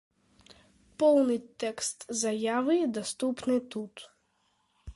Поўны 1.01 1.35
тэкст 1.63 1.97
заявы 2.21 2.77
даступны 2.99 3.55
тут. 3.77 3.95